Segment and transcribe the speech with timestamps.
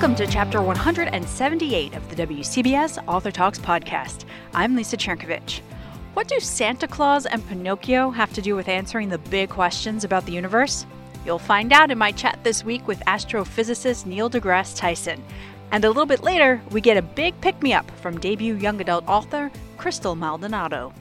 [0.00, 4.24] Welcome to chapter 178 of the WCBS Author Talks podcast.
[4.54, 5.60] I'm Lisa Chernkovich.
[6.14, 10.24] What do Santa Claus and Pinocchio have to do with answering the big questions about
[10.24, 10.86] the universe?
[11.26, 15.22] You'll find out in my chat this week with astrophysicist Neil deGrasse Tyson.
[15.70, 18.80] And a little bit later, we get a big pick me up from debut young
[18.80, 20.94] adult author Crystal Maldonado.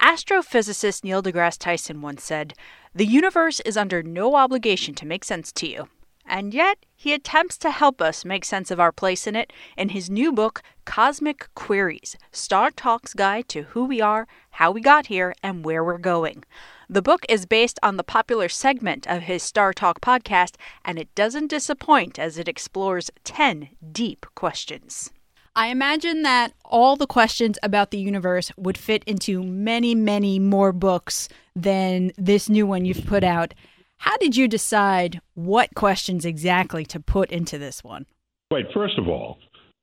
[0.00, 2.54] Astrophysicist Neil deGrasse Tyson once said,
[2.96, 5.88] The universe is under no obligation to make sense to you.
[6.26, 9.90] And yet, he attempts to help us make sense of our place in it in
[9.90, 15.32] his new book, Cosmic Queries StarTalk's Guide to Who We Are, How We Got Here,
[15.40, 16.42] and Where We're Going.
[16.88, 21.46] The book is based on the popular segment of his StarTalk podcast, and it doesn't
[21.46, 25.12] disappoint as it explores 10 deep questions.
[25.54, 30.72] I imagine that all the questions about the universe would fit into many, many more
[30.72, 33.54] books than this new one you've put out.
[33.98, 38.06] How did you decide what questions exactly to put into this one?
[38.50, 38.64] Right.
[38.72, 39.38] First of all,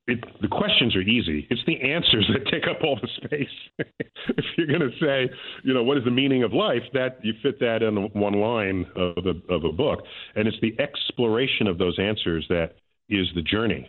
[0.08, 1.46] it, the questions are easy.
[1.50, 3.48] It's the answers that take up all the space.
[3.78, 5.32] if you're going to say,
[5.64, 8.86] you know, what is the meaning of life, that you fit that in one line
[8.94, 10.00] of a, of a book,
[10.34, 12.76] and it's the exploration of those answers that
[13.08, 13.88] is the journey.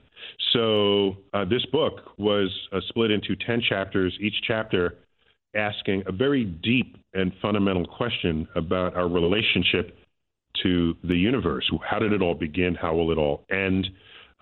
[0.54, 4.18] So uh, this book was uh, split into ten chapters.
[4.20, 4.96] Each chapter
[5.56, 9.98] asking a very deep and fundamental question about our relationship
[10.64, 11.70] to the universe.
[11.88, 12.76] How did it all begin?
[12.76, 13.88] How will it all end?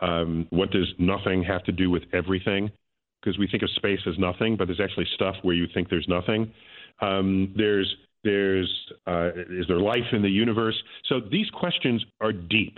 [0.01, 2.71] Um, what does nothing have to do with everything?
[3.21, 6.07] Because we think of space as nothing, but there's actually stuff where you think there's
[6.07, 6.51] nothing.
[7.01, 7.93] Um, there's
[8.23, 8.71] there's
[9.07, 10.75] uh, is there life in the universe?
[11.07, 12.77] So these questions are deep,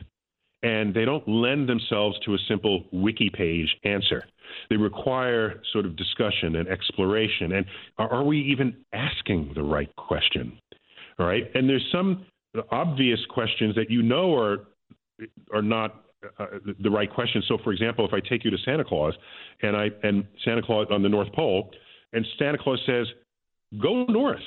[0.64, 4.24] and they don't lend themselves to a simple wiki page answer.
[4.70, 7.54] They require sort of discussion and exploration.
[7.54, 7.66] And
[7.98, 10.60] are, are we even asking the right question?
[11.20, 11.44] All right.
[11.56, 12.26] And there's some
[12.72, 14.68] obvious questions that you know are
[15.54, 16.06] are not
[16.40, 16.46] uh,
[16.80, 17.46] the right questions.
[17.48, 19.14] So, for example, if I take you to Santa Claus
[19.62, 21.72] and I and Santa Claus on the North Pole,
[22.14, 23.08] and Santa Claus says,
[23.82, 24.40] "Go north,"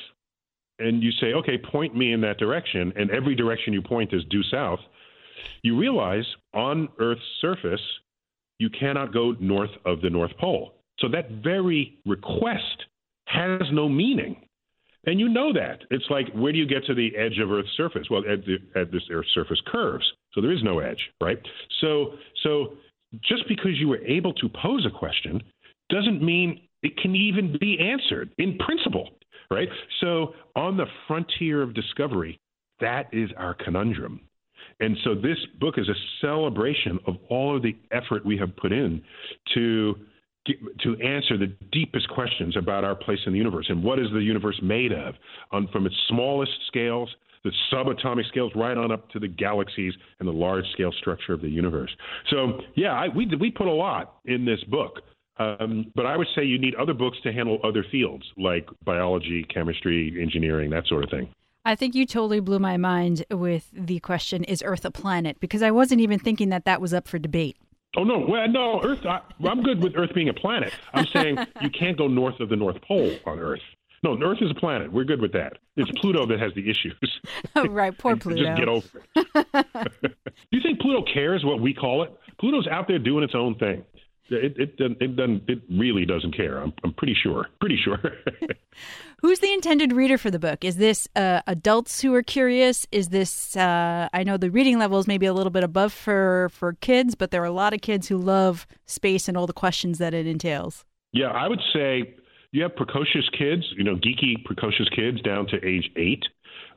[0.79, 4.25] and you say, "Okay, point me in that direction," and every direction you point is
[4.31, 4.81] due south,
[5.63, 7.81] you realize on Earth's surface
[8.59, 10.75] you cannot go north of the North Pole.
[10.99, 12.85] So that very request
[13.25, 14.37] has no meaning.
[15.07, 15.81] And you know that.
[15.91, 18.09] It's like, where do you get to the edge of Earth's surface?
[18.11, 20.05] Well, at, the, at this Earth's surface curves.
[20.33, 21.39] So there is no edge, right?
[21.81, 22.75] So, so
[23.23, 25.43] just because you were able to pose a question
[25.89, 29.09] doesn't mean it can even be answered in principle,
[29.51, 29.69] right?
[30.01, 32.39] So on the frontier of discovery,
[32.81, 34.21] that is our conundrum.
[34.81, 38.73] And so this book is a celebration of all of the effort we have put
[38.73, 39.03] in
[39.55, 39.95] to
[40.47, 44.21] to answer the deepest questions about our place in the universe and what is the
[44.21, 45.15] universe made of,
[45.53, 47.15] on, from its smallest scales,
[47.45, 51.41] the subatomic scales, right on up to the galaxies and the large scale structure of
[51.41, 51.95] the universe.
[52.31, 55.01] So, yeah, I, we we put a lot in this book.
[55.39, 59.43] Um, but I would say you need other books to handle other fields like biology,
[59.45, 61.33] chemistry, engineering, that sort of thing.
[61.65, 65.41] I think you totally blew my mind with the question, is Earth a planet?
[65.41, 67.57] Because I wasn't even thinking that that was up for debate.
[67.97, 69.05] Oh no, well, no, Earth.
[69.05, 70.73] I, am good with Earth being a planet.
[70.95, 73.61] I'm saying you can't go north of the North Pole on Earth.
[74.03, 74.93] No, Earth is a planet.
[74.93, 75.59] We're good with that.
[75.77, 76.95] It's Pluto that has the issues.
[77.57, 78.43] Oh, right, poor Pluto.
[78.43, 78.87] Just get over
[79.17, 79.27] it.
[80.03, 82.13] Do you think Pluto cares what we call it?
[82.39, 83.85] Pluto's out there doing its own thing.
[84.29, 86.59] It it it doesn't it really doesn't care.
[86.59, 87.49] I'm I'm pretty sure.
[87.61, 87.99] Pretty sure.
[89.23, 90.65] Who's the intended reader for the book?
[90.65, 92.87] Is this uh, adults who are curious?
[92.91, 96.49] Is this uh, I know the reading level is maybe a little bit above for
[96.53, 99.53] for kids, but there are a lot of kids who love space and all the
[99.53, 100.87] questions that it entails.
[101.13, 102.15] Yeah, I would say
[102.53, 106.25] you have precocious kids, you know, geeky precocious kids down to age eight.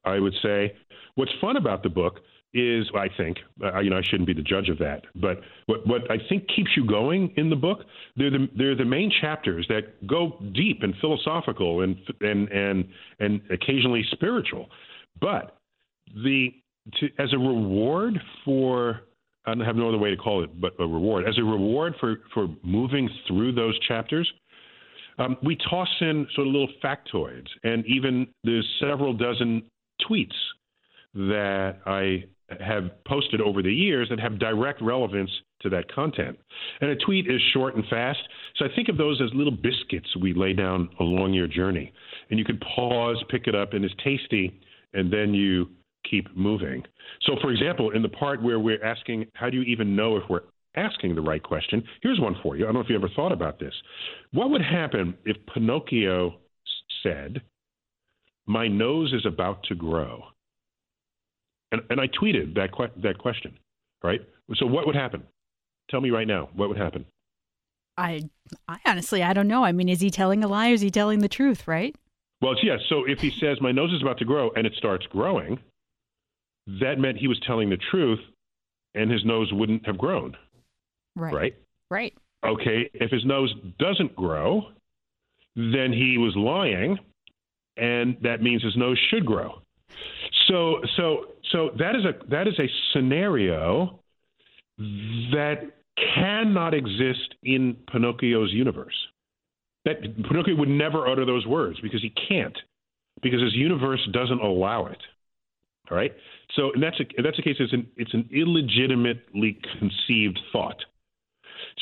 [0.04, 0.75] I would say
[1.16, 2.19] what's fun about the book
[2.53, 5.88] is, I think, uh, you know, I shouldn't be the judge of that, but what,
[5.88, 7.79] what I think keeps you going in the book,
[8.15, 12.85] they're the, they're the main chapters that go deep and philosophical and, and, and,
[13.19, 14.69] and occasionally spiritual.
[15.19, 15.57] But
[16.23, 16.50] the,
[17.00, 19.01] to, as a reward for,
[19.45, 22.17] I have no other way to call it, but a reward, as a reward for,
[22.33, 24.31] for moving through those chapters,
[25.17, 29.63] um, we toss in sort of little factoids, and even there's several dozen
[30.07, 30.33] tweets
[31.13, 32.23] that I
[32.61, 35.29] have posted over the years that have direct relevance
[35.61, 36.38] to that content.
[36.81, 38.19] And a tweet is short and fast.
[38.57, 41.94] So I think of those as little biscuits we lay down along your journey.
[42.29, 44.59] And you could pause, pick it up, and it's tasty,
[44.94, 45.69] and then you
[46.09, 46.83] keep moving.
[47.23, 50.23] So, for example, in the part where we're asking, how do you even know if
[50.29, 50.41] we're
[50.75, 51.83] asking the right question?
[52.01, 52.63] Here's one for you.
[52.63, 53.73] I don't know if you ever thought about this.
[54.31, 56.35] What would happen if Pinocchio
[57.01, 57.41] said,
[58.45, 60.23] My nose is about to grow?
[61.74, 63.58] And, and I tweeted that, que- that question,
[64.04, 64.22] right?
[64.56, 65.24] So, what would happen?
[65.90, 67.06] Tell me right now, what would happen?
[67.98, 68.22] I,
[68.68, 69.66] I honestly, I don't know.
[69.66, 71.96] I mean, is he telling a lie or is he telling the truth, right?
[72.42, 72.80] Well, yes.
[72.90, 75.60] So if he says my nose is about to grow and it starts growing,
[76.80, 78.20] that meant he was telling the truth
[78.96, 80.38] and his nose wouldn't have grown.
[81.16, 81.34] Right.
[81.34, 81.56] Right?
[81.90, 82.14] Right.
[82.46, 84.68] Okay, if his nose doesn't grow,
[85.56, 87.00] then he was lying
[87.78, 89.62] and that means his nose should grow.
[90.48, 94.00] So so so that is a that is a scenario
[94.78, 95.72] that
[96.16, 98.95] cannot exist in Pinocchio's universe.
[99.86, 102.57] That Pinocchio would never utter those words because he can't,
[103.22, 104.98] because his universe doesn't allow it.
[105.92, 106.13] All right.
[106.56, 107.57] So and that's a that's a case.
[107.60, 110.78] It's an it's an illegitimately conceived thought.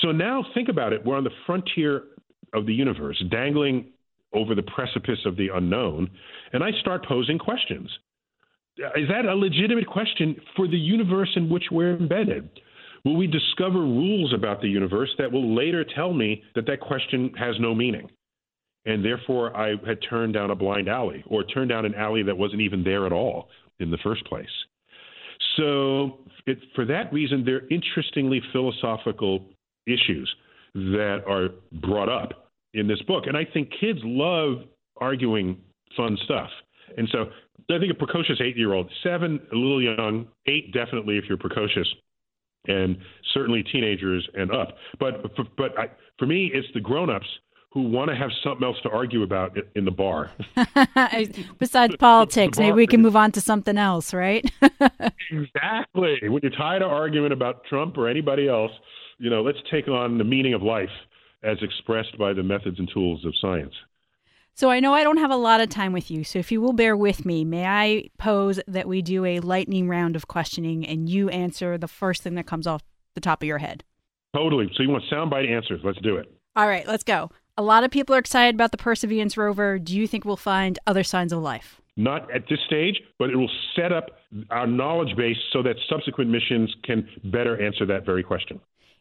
[0.02, 1.06] So now think about it.
[1.06, 2.04] We're on the frontier
[2.54, 3.92] of the universe, dangling
[4.34, 6.10] over the precipice of the unknown,
[6.54, 7.90] and I start posing questions.
[8.96, 12.50] Is that a legitimate question for the universe in which we're embedded?
[13.04, 17.32] Will we discover rules about the universe that will later tell me that that question
[17.38, 18.10] has no meaning?
[18.86, 22.38] And therefore, I had turned down a blind alley or turned down an alley that
[22.38, 23.50] wasn't even there at all
[23.80, 24.50] in the first place.
[25.58, 29.46] So, it, for that reason, they're interestingly philosophical
[29.86, 30.34] issues
[30.74, 31.50] that are
[31.82, 33.26] brought up in this book.
[33.28, 34.64] And I think kids love
[34.98, 35.58] arguing
[35.98, 36.50] fun stuff.
[36.98, 37.26] And so
[37.70, 41.38] I think a precocious eight year old, seven, a little young, eight, definitely if you're
[41.38, 41.88] precocious,
[42.68, 42.98] and
[43.34, 44.76] certainly teenagers and up.
[45.00, 45.24] But
[45.58, 47.28] but I, for me, it's the grown-ups
[47.74, 50.30] who want to have something else to argue about in the bar.
[51.60, 54.50] Besides politics, maybe we can move on to something else, right?
[55.32, 56.18] exactly.
[56.24, 58.72] When you're tired of arguing about Trump or anybody else,
[59.20, 60.90] you know, let's take on the meaning of life
[61.44, 63.74] as expressed by the methods and tools of science.
[64.56, 66.62] So I know I don't have a lot of time with you, so if you
[66.62, 70.86] will bear with me, may I pose that we do a lightning round of questioning
[70.86, 72.84] and you answer the first thing that comes off
[73.16, 73.84] the top of your head?
[74.36, 74.70] Totally.
[74.76, 75.82] So you want soundbite answers.
[75.84, 76.32] Let's do it.
[76.56, 77.32] All right, let's go.
[77.58, 79.80] A lot of people are excited about the Perseverance rover.
[79.80, 81.82] Do you think we'll find other signs of life?
[81.98, 84.12] Not at this stage, but it will set up
[84.50, 88.60] our knowledge base so that subsequent missions can better answer that very question.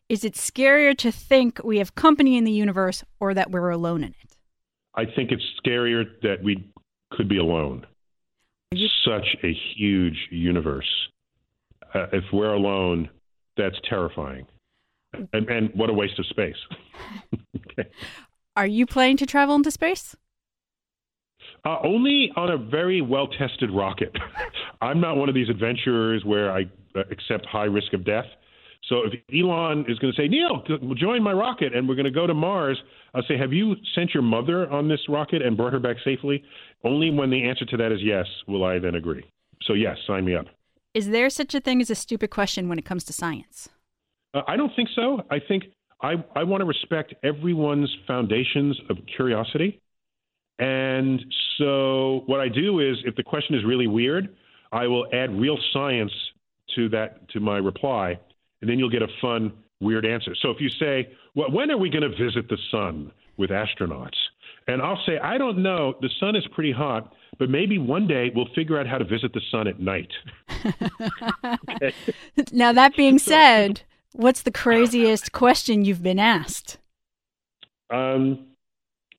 [0.08, 4.02] Is it scarier to think we have company in the universe or that we're alone
[4.02, 4.36] in it?
[4.94, 6.68] I think it's scarier that we
[7.12, 7.86] could be alone.
[9.04, 10.88] Such a huge universe.
[11.94, 13.08] Uh, if we're alone,
[13.56, 14.46] that's terrifying.
[15.32, 16.56] And, and what a waste of space.
[17.56, 17.90] okay.
[18.56, 20.14] Are you planning to travel into space?
[21.64, 24.14] Uh, only on a very well tested rocket.
[24.80, 26.62] I'm not one of these adventurers where I
[26.94, 28.26] uh, accept high risk of death.
[28.88, 30.62] So if Elon is going to say, Neil,
[30.96, 32.78] join my rocket and we're going to go to Mars,
[33.14, 36.42] I'll say, have you sent your mother on this rocket and brought her back safely?
[36.84, 39.24] Only when the answer to that is yes will I then agree.
[39.62, 40.46] So, yes, sign me up.
[40.94, 43.68] Is there such a thing as a stupid question when it comes to science?
[44.34, 45.22] Uh, I don't think so.
[45.30, 45.64] I think
[46.02, 49.80] I, I want to respect everyone's foundations of curiosity.
[50.58, 51.20] And
[51.58, 54.34] so, what I do is, if the question is really weird,
[54.72, 56.12] I will add real science
[56.76, 58.18] to that to my reply
[58.60, 60.34] and then you'll get a fun, weird answer.
[60.40, 64.16] So if you say, well, when are we going to visit the sun with astronauts?
[64.66, 65.94] And I'll say, I don't know.
[66.00, 69.32] The sun is pretty hot, but maybe one day we'll figure out how to visit
[69.32, 70.10] the sun at night.
[71.70, 71.94] okay.
[72.52, 76.78] Now, that being said, what's the craziest question you've been asked?
[77.90, 78.46] Um,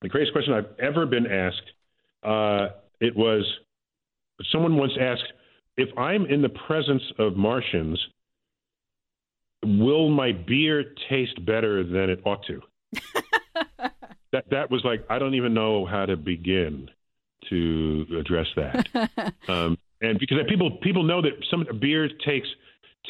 [0.01, 1.71] the craziest question I've ever been asked,
[2.23, 2.69] uh,
[2.99, 3.45] it was
[4.51, 5.33] someone once asked,
[5.77, 7.99] if I'm in the presence of Martians,
[9.63, 12.61] will my beer taste better than it ought to?
[14.31, 16.89] that that was like I don't even know how to begin
[17.49, 19.33] to address that.
[19.47, 22.47] um, and because people people know that some beer takes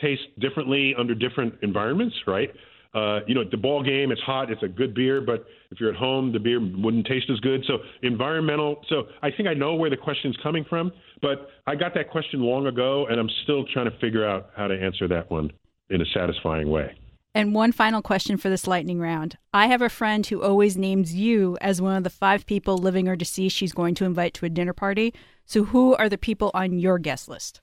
[0.01, 2.49] taste differently under different environments, right?
[2.93, 5.79] Uh, you know, at the ball game, it's hot, it's a good beer, but if
[5.79, 7.63] you're at home, the beer wouldn't taste as good.
[7.65, 8.83] So environmental.
[8.89, 10.91] So I think I know where the question's coming from,
[11.21, 14.67] but I got that question long ago, and I'm still trying to figure out how
[14.67, 15.51] to answer that one
[15.91, 16.95] in a satisfying way.
[17.33, 19.37] And one final question for this lightning round.
[19.53, 23.07] I have a friend who always names you as one of the five people, living
[23.07, 25.13] or deceased, she's going to invite to a dinner party.
[25.45, 27.61] So, who are the people on your guest list?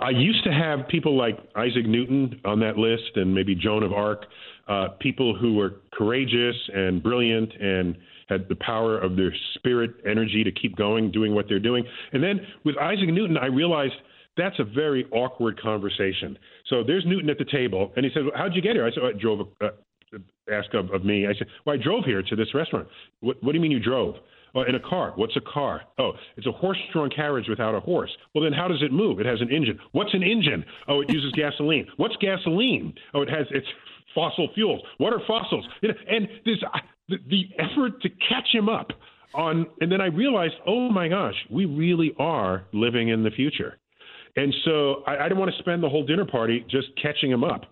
[0.00, 3.92] I used to have people like Isaac Newton on that list, and maybe Joan of
[3.92, 4.26] Arc,
[4.68, 7.96] uh, people who were courageous and brilliant and
[8.28, 11.84] had the power of their spirit energy to keep going, doing what they're doing.
[12.12, 13.94] And then with Isaac Newton, I realized
[14.36, 16.38] that's a very awkward conversation.
[16.72, 18.90] So there's Newton at the table, and he said, well, "How'd you get here?" I
[18.90, 19.68] said, oh, "I drove." Uh,
[20.50, 21.26] ask of, of me.
[21.26, 22.88] I said, "Well, I drove here to this restaurant."
[23.20, 24.14] What, what do you mean you drove?
[24.54, 25.12] Oh, in a car.
[25.16, 25.82] What's a car?
[25.98, 28.10] Oh, it's a horse-drawn carriage without a horse.
[28.34, 29.20] Well, then how does it move?
[29.20, 29.78] It has an engine.
[29.92, 30.64] What's an engine?
[30.88, 31.86] Oh, it uses gasoline.
[31.96, 32.94] What's gasoline?
[33.14, 33.66] Oh, it has it's
[34.14, 34.80] fossil fuels.
[34.98, 35.66] What are fossils?
[35.82, 36.58] And this
[37.08, 38.92] the, the effort to catch him up
[39.34, 43.78] on, and then I realized, oh my gosh, we really are living in the future.
[44.36, 47.44] And so I, I didn't want to spend the whole dinner party just catching him
[47.44, 47.62] up.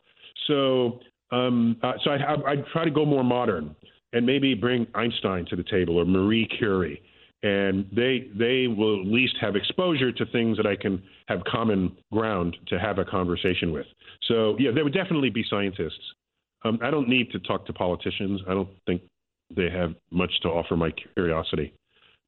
[0.47, 1.00] So
[1.31, 3.75] um, uh, so I, I, I try to go more modern
[4.12, 7.00] and maybe bring Einstein to the table or Marie Curie,
[7.43, 11.97] and they they will at least have exposure to things that I can have common
[12.12, 13.87] ground to have a conversation with.
[14.26, 16.14] So yeah, there would definitely be scientists.
[16.64, 18.40] Um, I don't need to talk to politicians.
[18.49, 19.02] I don't think
[19.55, 21.73] they have much to offer my curiosity,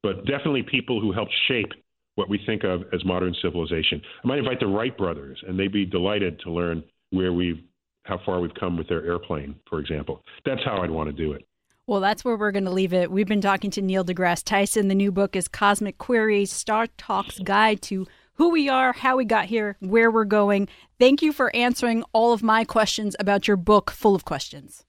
[0.01, 1.71] but definitely people who helped shape
[2.15, 4.01] what we think of as modern civilization.
[4.23, 7.59] I might invite the Wright brothers, and they'd be delighted to learn where we've
[8.05, 10.21] how far we've come with their airplane, for example.
[10.45, 11.47] That's how I'd want to do it.
[11.87, 13.11] Well, that's where we're going to leave it.
[13.11, 14.87] We've been talking to Neil deGrasse Tyson.
[14.87, 18.05] The new book is Cosmic Queries Star Talk's Guide to
[18.35, 20.67] Who We Are, How We Got Here, Where We're Going.
[20.99, 24.85] Thank you for answering all of my questions about your book, full of questions.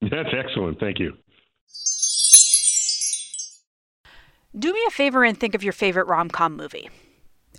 [0.00, 0.78] That's excellent.
[0.78, 1.14] Thank you.
[4.58, 6.88] Do me a favor and think of your favorite rom com movie.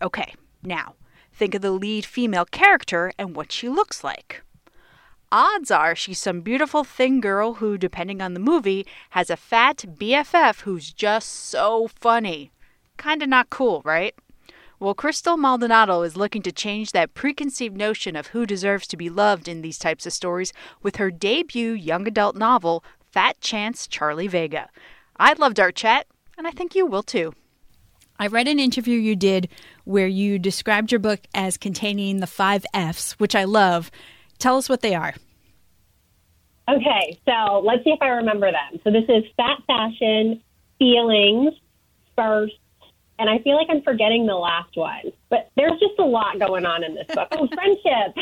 [0.01, 0.95] Okay, now
[1.31, 4.41] think of the lead female character and what she looks like
[5.31, 9.77] odds are she's some beautiful thin girl who, depending on the movie, has a fat
[9.87, 12.51] BFF who's just so funny.
[12.97, 14.15] Kinda not cool, right?
[14.79, 19.09] Well, Crystal Maldonado is looking to change that preconceived notion of who deserves to be
[19.09, 24.27] loved in these types of stories with her debut young adult novel, Fat Chance Charlie
[24.27, 24.69] Vega.
[25.19, 26.05] I loved our chat,
[26.37, 27.33] and I think you will too.
[28.19, 29.49] I read an interview you did
[29.83, 33.91] where you described your book as containing the five F's, which I love,
[34.39, 35.13] Tell us what they are.
[36.69, 38.79] Okay, so let's see if I remember them.
[38.83, 40.41] So this is fat fashion,
[40.77, 41.53] feelings,
[42.15, 42.55] first,
[43.19, 45.11] and I feel like I'm forgetting the last one.
[45.29, 47.29] But there's just a lot going on in this book.
[47.31, 48.15] Oh, friendship.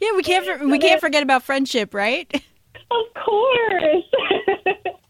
[0.00, 2.32] yeah, we can't we can't forget about friendship, right?
[2.90, 4.04] Of course.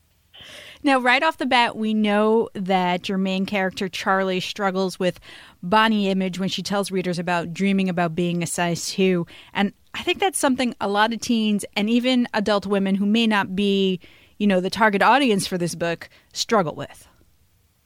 [0.85, 5.19] Now, right off the bat, we know that your main character, Charlie, struggles with
[5.62, 9.26] body image when she tells readers about dreaming about being a size two.
[9.55, 13.26] And I think that's something a lot of teens and even adult women who may
[13.26, 13.99] not be,
[14.37, 17.09] you know, the target audience for this book struggle with.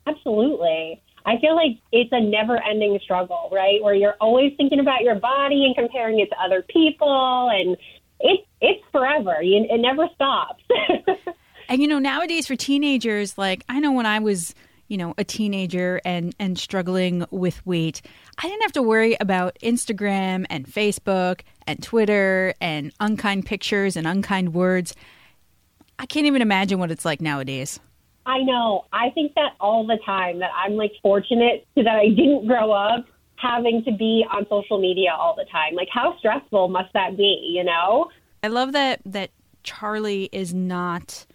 [0.08, 1.00] Absolutely.
[1.24, 3.80] I feel like it's a never ending struggle, right?
[3.80, 7.76] Where you're always thinking about your body and comparing it to other people and
[8.18, 9.40] it's it's forever.
[9.40, 10.64] You, it never stops.
[11.68, 14.54] And you know, nowadays for teenagers, like I know when I was,
[14.88, 18.00] you know, a teenager and and struggling with weight,
[18.38, 24.06] I didn't have to worry about Instagram and Facebook and Twitter and unkind pictures and
[24.06, 24.94] unkind words.
[25.98, 27.80] I can't even imagine what it's like nowadays.
[28.24, 28.84] I know.
[28.92, 33.06] I think that all the time that I'm like fortunate that I didn't grow up
[33.36, 35.74] having to be on social media all the time.
[35.74, 38.10] Like how stressful must that be, you know?
[38.42, 39.30] I love that that
[39.62, 41.26] Charlie is not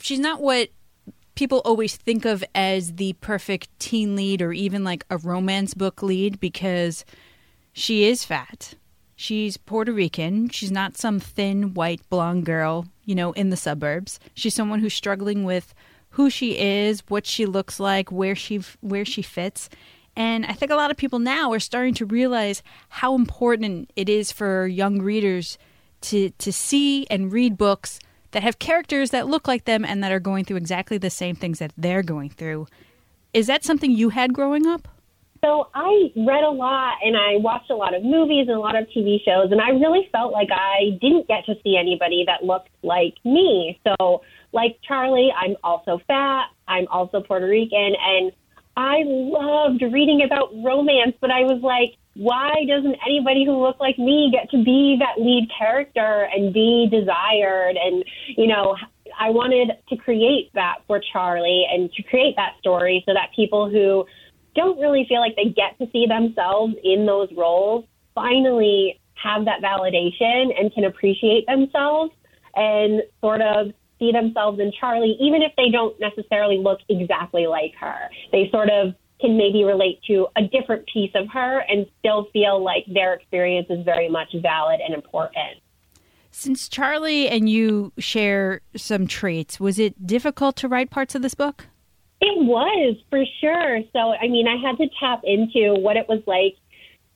[0.00, 0.70] she's not what
[1.34, 6.02] people always think of as the perfect teen lead or even like a romance book
[6.02, 7.04] lead because
[7.72, 8.74] she is fat.
[9.14, 10.48] She's Puerto Rican.
[10.48, 14.18] She's not some thin white blonde girl, you know, in the suburbs.
[14.34, 15.74] She's someone who's struggling with
[16.10, 19.68] who she is, what she looks like, where she where she fits.
[20.16, 24.08] And I think a lot of people now are starting to realize how important it
[24.08, 25.58] is for young readers
[26.02, 27.98] to to see and read books
[28.36, 31.34] that have characters that look like them and that are going through exactly the same
[31.34, 32.66] things that they're going through.
[33.32, 34.86] Is that something you had growing up?
[35.42, 38.76] So I read a lot and I watched a lot of movies and a lot
[38.76, 42.44] of TV shows, and I really felt like I didn't get to see anybody that
[42.44, 43.80] looked like me.
[43.86, 44.20] So,
[44.52, 48.32] like Charlie, I'm also fat, I'm also Puerto Rican, and
[48.76, 53.98] I loved reading about romance, but I was like, why doesn't anybody who looks like
[53.98, 57.76] me get to be that lead character and be desired?
[57.76, 58.04] And,
[58.36, 58.76] you know,
[59.18, 63.68] I wanted to create that for Charlie and to create that story so that people
[63.68, 64.06] who
[64.54, 69.60] don't really feel like they get to see themselves in those roles finally have that
[69.60, 72.12] validation and can appreciate themselves
[72.54, 77.74] and sort of see themselves in Charlie, even if they don't necessarily look exactly like
[77.78, 78.08] her.
[78.32, 82.62] They sort of can maybe relate to a different piece of her and still feel
[82.62, 85.60] like their experience is very much valid and important.
[86.30, 91.34] Since Charlie and you share some traits, was it difficult to write parts of this
[91.34, 91.66] book?
[92.20, 93.80] It was for sure.
[93.92, 96.56] So, I mean, I had to tap into what it was like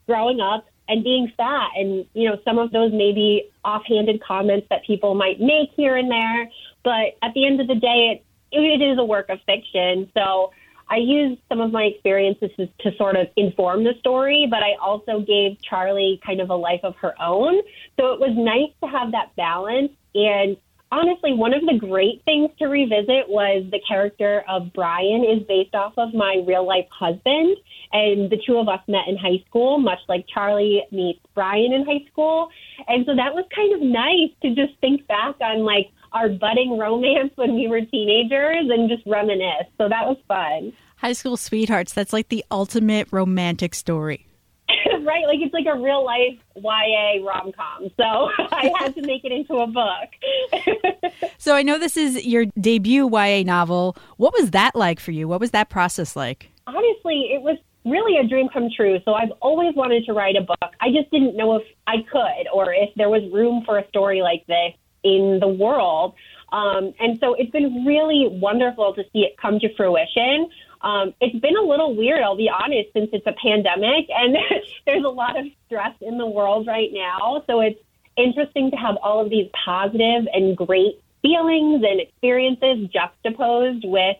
[0.06, 4.84] growing up and being fat and, you know, some of those maybe offhanded comments that
[4.86, 6.50] people might make here and there.
[6.82, 10.10] But at the end of the day, it, it is a work of fiction.
[10.16, 10.52] So
[10.90, 15.20] I used some of my experiences to, sort of inform the story, but I also
[15.20, 17.60] gave Charlie kind of a life of her own.
[17.98, 19.92] So it was nice to have that balance.
[20.14, 20.56] And
[20.90, 25.76] honestly, one of the great things to revisit was the character of Brian is based
[25.76, 27.56] off of my real life husband.
[27.92, 31.84] And the two of us met in high school, much like Charlie meets Brian in
[31.84, 32.50] high school.
[32.88, 36.78] And so that was kind of nice to just think back on like our budding
[36.78, 39.66] romance when we were teenagers and just reminisce.
[39.78, 40.72] So that was fun.
[40.96, 44.26] High school sweethearts, that's like the ultimate romantic story.
[45.02, 45.26] right?
[45.26, 47.90] Like it's like a real life YA rom com.
[47.96, 48.02] So
[48.52, 51.12] I had to make it into a book.
[51.38, 53.96] so I know this is your debut YA novel.
[54.16, 55.28] What was that like for you?
[55.28, 56.50] What was that process like?
[56.66, 58.98] Honestly, it was really a dream come true.
[59.04, 60.72] So I've always wanted to write a book.
[60.80, 64.22] I just didn't know if I could or if there was room for a story
[64.22, 66.14] like this in the world.
[66.52, 70.50] Um, and so it's been really wonderful to see it come to fruition.
[70.82, 74.36] Um, it's been a little weird, I'll be honest, since it's a pandemic and
[74.86, 77.44] there's a lot of stress in the world right now.
[77.46, 77.80] So it's
[78.16, 84.16] interesting to have all of these positive and great feelings and experiences juxtaposed with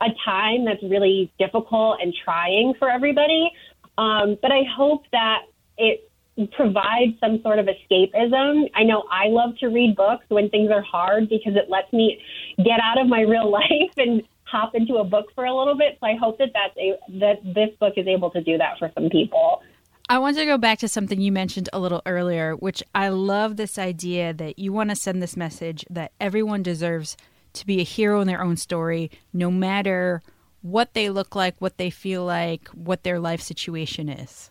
[0.00, 3.52] a time that's really difficult and trying for everybody.
[3.98, 5.42] Um, but I hope that
[5.76, 6.09] it
[6.48, 8.70] provide some sort of escapism.
[8.74, 12.20] I know I love to read books when things are hard because it lets me
[12.58, 15.96] get out of my real life and hop into a book for a little bit.
[16.00, 18.90] So I hope that that's a, that this book is able to do that for
[18.94, 19.62] some people.
[20.08, 23.56] I want to go back to something you mentioned a little earlier, which I love
[23.56, 27.16] this idea that you want to send this message that everyone deserves
[27.52, 30.20] to be a hero in their own story, no matter
[30.62, 34.50] what they look like, what they feel like, what their life situation is.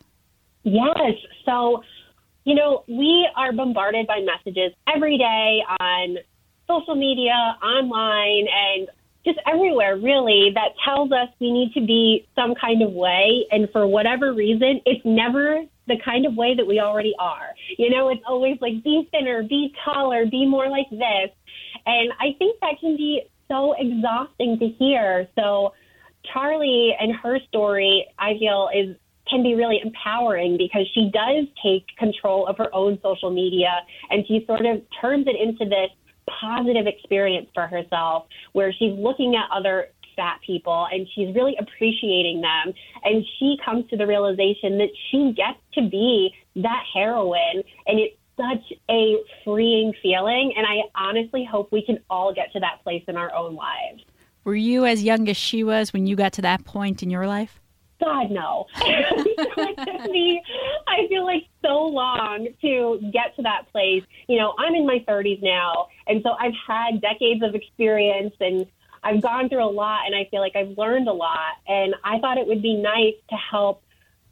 [0.69, 1.13] Yes.
[1.45, 1.83] So,
[2.45, 6.17] you know, we are bombarded by messages every day on
[6.67, 8.87] social media, online, and
[9.25, 13.45] just everywhere, really, that tells us we need to be some kind of way.
[13.51, 17.49] And for whatever reason, it's never the kind of way that we already are.
[17.77, 21.31] You know, it's always like be thinner, be taller, be more like this.
[21.85, 25.27] And I think that can be so exhausting to hear.
[25.35, 25.73] So,
[26.33, 28.95] Charlie and her story, I feel, is
[29.29, 34.25] can be really empowering because she does take control of her own social media and
[34.27, 35.89] she sort of turns it into this
[36.39, 42.41] positive experience for herself where she's looking at other fat people and she's really appreciating
[42.41, 47.99] them and she comes to the realization that she gets to be that heroine and
[47.99, 52.83] it's such a freeing feeling and I honestly hope we can all get to that
[52.83, 54.03] place in our own lives.
[54.43, 57.27] Were you as young as she was when you got to that point in your
[57.27, 57.59] life?
[57.99, 58.65] God, no.
[60.09, 60.41] me,
[60.87, 64.03] I feel like, so long to get to that place.
[64.27, 68.65] You know, I'm in my 30s now, and so I've had decades of experience and
[69.03, 71.55] I've gone through a lot, and I feel like I've learned a lot.
[71.67, 73.83] And I thought it would be nice to help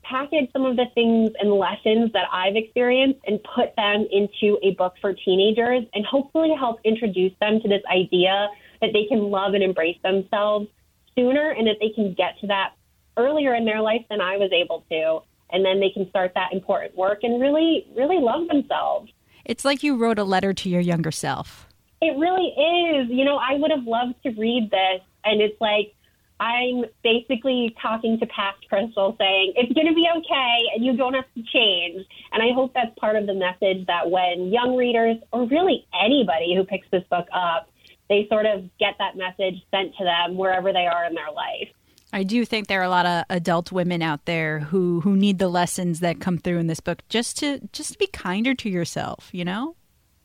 [0.04, 4.72] package some of the things and lessons that I've experienced and put them into a
[4.72, 8.50] book for teenagers and hopefully help introduce them to this idea
[8.82, 10.68] that they can love and embrace themselves
[11.16, 12.74] sooner and that they can get to that
[13.18, 15.22] earlier in their life than I was able to.
[15.50, 19.12] And then they can start that important work and really, really love themselves.
[19.46, 21.68] It's like you wrote a letter to your younger self.
[22.02, 23.10] It really is.
[23.10, 25.02] You know, I would have loved to read this.
[25.24, 25.94] And it's like,
[26.40, 31.14] I'm basically talking to past Crystal saying, it's going to be okay and you don't
[31.14, 32.06] have to change.
[32.32, 36.56] And I hope that's part of the message that when young readers, or really anybody
[36.56, 37.70] who picks this book up,
[38.10, 41.70] they sort of get that message sent to them wherever they are in their life.
[42.13, 45.39] I do think there are a lot of adult women out there who who need
[45.39, 48.70] the lessons that come through in this book just to just to be kinder to
[48.70, 49.76] yourself, you know?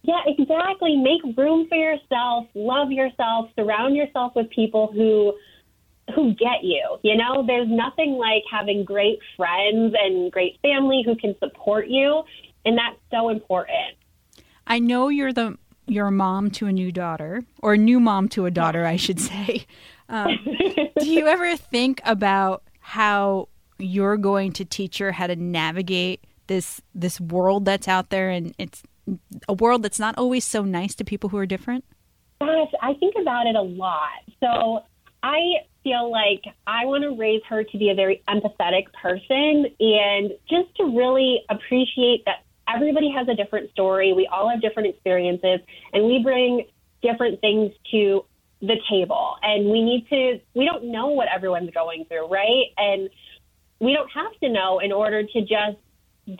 [0.02, 0.96] Yeah, exactly.
[0.96, 5.34] Make room for yourself, love yourself, surround yourself with people who
[6.14, 6.98] who get you.
[7.02, 12.22] You know, there's nothing like having great friends and great family who can support you,
[12.64, 13.96] and that's so important.
[14.66, 18.28] I know you're the you're a mom to a new daughter, or a new mom
[18.30, 19.66] to a daughter, I should say.
[20.12, 20.38] Um,
[21.00, 23.48] do you ever think about how
[23.78, 28.54] you're going to teach her how to navigate this this world that's out there, and
[28.58, 28.82] it's
[29.48, 31.84] a world that's not always so nice to people who are different?
[32.40, 34.22] Gosh, I think about it a lot.
[34.38, 34.84] So
[35.22, 35.38] I
[35.82, 40.74] feel like I want to raise her to be a very empathetic person and just
[40.76, 44.12] to really appreciate that everybody has a different story.
[44.12, 45.60] We all have different experiences,
[45.92, 46.66] and we bring
[47.02, 48.24] different things to
[48.62, 49.36] the table.
[49.42, 52.66] And we need to, we don't know what everyone's going through, right?
[52.78, 53.10] And
[53.80, 55.76] we don't have to know in order to just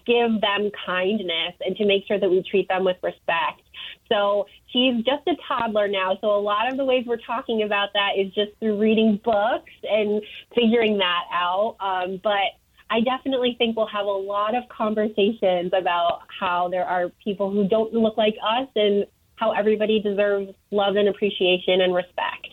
[0.06, 3.62] give them kindness and to make sure that we treat them with respect.
[4.08, 6.16] So she's just a toddler now.
[6.20, 9.72] So a lot of the ways we're talking about that is just through reading books
[9.82, 10.22] and
[10.54, 11.76] figuring that out.
[11.80, 12.54] Um, but
[12.90, 17.66] I definitely think we'll have a lot of conversations about how there are people who
[17.66, 19.06] don't look like us and
[19.42, 22.46] how everybody deserves love and appreciation and respect.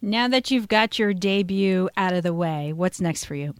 [0.00, 3.54] Now that you've got your debut out of the way, what's next for you?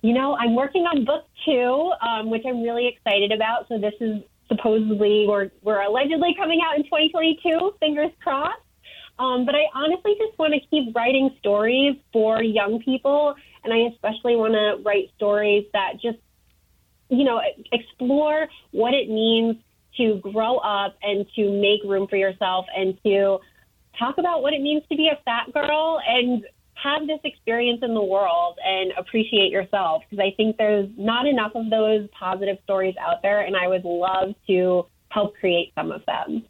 [0.00, 3.68] You know, I'm working on book two, um, which I'm really excited about.
[3.68, 7.74] So this is supposedly we're we're allegedly coming out in 2022.
[7.80, 8.58] Fingers crossed.
[9.18, 13.88] Um, but I honestly just want to keep writing stories for young people, and I
[13.92, 16.18] especially want to write stories that just
[17.10, 17.40] you know
[17.72, 19.56] explore what it means
[19.96, 23.38] to grow up and to make room for yourself and to
[23.98, 27.94] talk about what it means to be a fat girl and have this experience in
[27.94, 32.94] the world and appreciate yourself because I think there's not enough of those positive stories
[33.00, 36.44] out there, and I would love to help create some of them.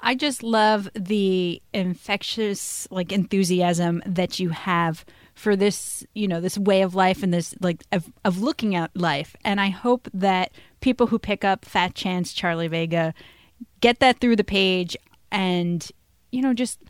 [0.00, 6.56] I just love the infectious like enthusiasm that you have for this, you know, this
[6.56, 9.34] way of life and this like of, of looking at life.
[9.44, 13.14] And I hope that people who pick up Fat Chance Charlie Vega
[13.80, 14.96] get that through the page
[15.30, 15.90] and
[16.30, 16.80] you know just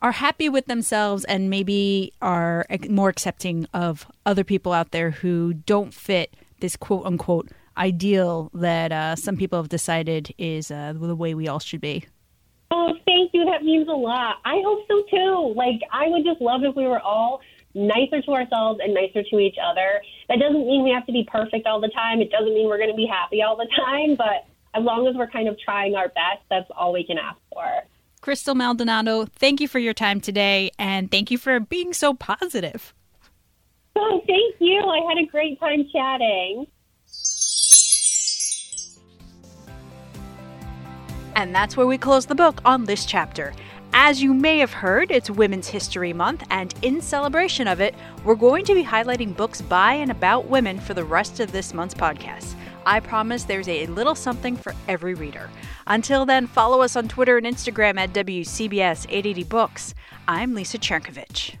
[0.00, 5.54] are happy with themselves and maybe are more accepting of other people out there who
[5.54, 11.14] don't fit this quote unquote ideal that uh, some people have decided is uh, the
[11.14, 12.04] way we all should be.
[12.70, 13.44] Oh, thank you.
[13.44, 14.36] That means a lot.
[14.44, 15.54] I hope so too.
[15.56, 17.40] Like, I would just love if we were all
[17.74, 20.02] nicer to ourselves and nicer to each other.
[20.28, 22.20] That doesn't mean we have to be perfect all the time.
[22.20, 25.16] It doesn't mean we're going to be happy all the time, but as long as
[25.16, 27.64] we're kind of trying our best, that's all we can ask for.
[28.20, 32.92] Crystal Maldonado, thank you for your time today and thank you for being so positive.
[33.96, 34.80] Oh, thank you.
[34.80, 36.66] I had a great time chatting.
[41.36, 43.54] And that's where we close the book on this chapter.
[43.94, 48.34] As you may have heard, it's Women's History Month, and in celebration of it, we're
[48.34, 51.94] going to be highlighting books by and about women for the rest of this month's
[51.94, 52.54] podcast.
[52.84, 55.50] I promise there's a little something for every reader.
[55.86, 59.94] Until then, follow us on Twitter and Instagram at WCBS 880 Books.
[60.26, 61.56] I'm Lisa Chernkovich.